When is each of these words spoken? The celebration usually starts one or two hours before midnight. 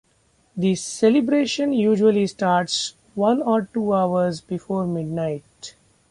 The 0.57 0.73
celebration 0.73 1.73
usually 1.73 2.25
starts 2.25 2.95
one 3.13 3.39
or 3.39 3.69
two 3.71 3.93
hours 3.93 4.41
before 4.41 4.87
midnight. 4.87 5.75